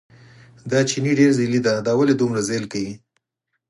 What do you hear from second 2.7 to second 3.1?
کوي.